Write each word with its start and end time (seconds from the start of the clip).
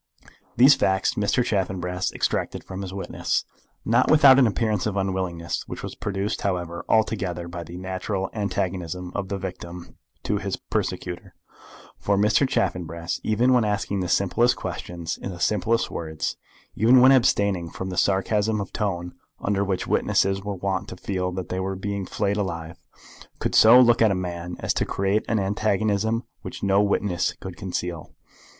These 0.57 0.73
facts 0.73 1.13
Mr. 1.13 1.43
Chaffanbrass 1.45 2.11
extracted 2.11 2.63
from 2.63 2.81
his 2.81 2.91
witness, 2.91 3.45
not 3.85 4.09
without 4.09 4.39
an 4.39 4.47
appearance 4.47 4.87
of 4.87 4.97
unwillingness, 4.97 5.65
which 5.67 5.83
was 5.83 5.93
produced, 5.93 6.41
however, 6.41 6.83
altogether 6.89 7.47
by 7.47 7.63
the 7.63 7.77
natural 7.77 8.27
antagonism 8.33 9.11
of 9.13 9.27
the 9.29 9.37
victim 9.37 9.97
to 10.23 10.37
his 10.37 10.55
persecutor; 10.55 11.35
for 11.99 12.17
Mr. 12.17 12.49
Chaffanbrass, 12.49 13.19
even 13.23 13.53
when 13.53 13.63
asking 13.63 13.99
the 13.99 14.07
simplest 14.09 14.55
questions, 14.55 15.19
in 15.21 15.29
the 15.29 15.39
simplest 15.39 15.91
words, 15.91 16.35
even 16.75 16.99
when 16.99 17.11
abstaining 17.11 17.69
from 17.69 17.91
that 17.91 17.97
sarcasm 17.97 18.59
of 18.59 18.73
tone 18.73 19.13
under 19.39 19.63
which 19.63 19.85
witnesses 19.85 20.43
were 20.43 20.55
wont 20.55 20.87
to 20.87 20.97
feel 20.97 21.31
that 21.31 21.49
they 21.49 21.59
were 21.59 21.75
being 21.75 22.07
flayed 22.07 22.37
alive, 22.37 22.79
could 23.37 23.53
so 23.53 23.79
look 23.79 24.01
at 24.01 24.09
a 24.09 24.15
man 24.15 24.55
as 24.61 24.73
to 24.73 24.83
create 24.83 25.23
an 25.27 25.37
antagonism 25.37 26.23
which 26.41 26.63
no 26.63 26.81
witness 26.81 27.33
could 27.33 27.55
conceal. 27.55 28.15